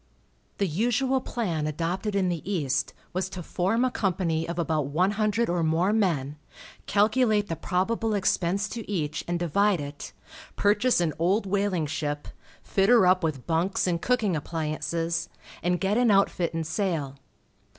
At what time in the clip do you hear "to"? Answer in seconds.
3.29-3.43, 8.69-8.89